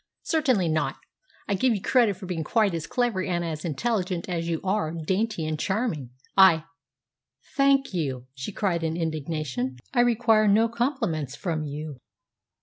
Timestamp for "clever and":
2.87-3.45